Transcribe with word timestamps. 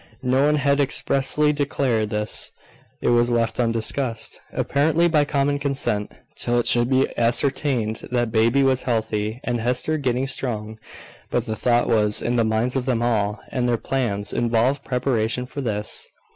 No 0.23 0.45
one 0.45 0.55
had 0.55 0.79
expressly 0.79 1.53
declared 1.53 2.09
this: 2.09 2.51
it 3.03 3.09
was 3.09 3.29
left 3.29 3.59
undiscussed, 3.59 4.41
apparently 4.51 5.07
by 5.07 5.25
common 5.25 5.59
consent, 5.59 6.11
till 6.37 6.59
it 6.59 6.65
should 6.65 6.89
be 6.89 7.15
ascertained 7.19 8.07
that 8.09 8.31
baby 8.31 8.63
was 8.63 8.81
healthy 8.81 9.39
and 9.43 9.61
Hester 9.61 9.99
getting 9.99 10.25
strong; 10.25 10.79
but 11.29 11.45
the 11.45 11.55
thought 11.55 11.87
was 11.87 12.19
in 12.19 12.35
the 12.35 12.43
minds 12.43 12.75
of 12.75 12.85
them 12.87 13.03
all, 13.03 13.41
and 13.49 13.69
their 13.69 13.77
plans 13.77 14.33
involved 14.33 14.83
preparation 14.83 15.45
for 15.45 15.61
this. 15.61 16.07